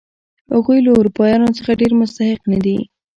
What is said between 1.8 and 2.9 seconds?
ډېر مستحق نه دي.